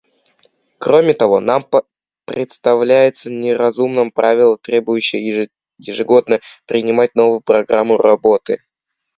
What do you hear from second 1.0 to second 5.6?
того, нам представляется неразумным правило, требующее